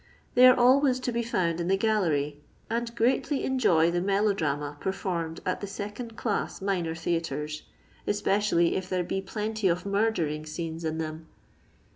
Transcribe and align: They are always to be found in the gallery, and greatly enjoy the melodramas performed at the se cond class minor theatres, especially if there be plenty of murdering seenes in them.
They 0.33 0.47
are 0.47 0.57
always 0.59 0.99
to 1.01 1.11
be 1.11 1.21
found 1.21 1.61
in 1.61 1.67
the 1.67 1.77
gallery, 1.77 2.39
and 2.71 2.95
greatly 2.95 3.43
enjoy 3.43 3.91
the 3.91 4.01
melodramas 4.01 4.77
performed 4.79 5.41
at 5.45 5.61
the 5.61 5.67
se 5.67 5.91
cond 5.95 6.15
class 6.17 6.59
minor 6.59 6.95
theatres, 6.95 7.61
especially 8.07 8.75
if 8.75 8.89
there 8.89 9.03
be 9.03 9.21
plenty 9.21 9.67
of 9.67 9.85
murdering 9.85 10.43
seenes 10.45 10.83
in 10.83 10.97
them. 10.97 11.27